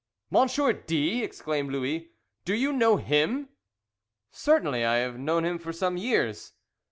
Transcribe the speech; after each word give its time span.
"Monsieur 0.31 0.73
D!" 0.73 1.23
exclaimed 1.23 1.71
Louis. 1.71 2.09
"Do 2.43 2.55
you 2.55 2.73
know 2.73 2.97
him?" 2.97 3.49
"Certainly. 4.31 4.83
I 4.83 4.95
have 4.95 5.19
known 5.19 5.45
him 5.45 5.59
for 5.59 5.71
some 5.71 5.95
years." 5.95 6.53